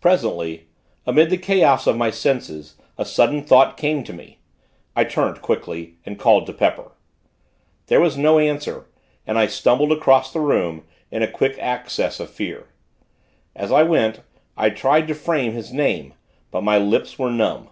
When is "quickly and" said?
5.42-6.16